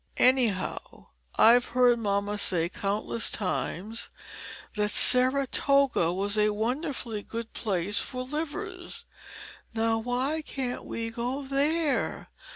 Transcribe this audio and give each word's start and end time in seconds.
"Anyhow, 0.17 1.09
I've 1.37 1.65
heard 1.65 1.99
mamma 1.99 2.39
say 2.39 2.69
countless 2.69 3.29
times 3.29 4.09
that 4.75 4.89
Saratoga 4.89 6.11
was 6.11 6.39
a 6.39 6.49
wonderfully 6.55 7.21
good 7.21 7.53
place 7.53 7.99
for 7.99 8.23
livers; 8.23 9.05
now 9.75 9.99
why 9.99 10.41
can't 10.41 10.85
we 10.85 11.11
go 11.11 11.43
there? 11.43 12.29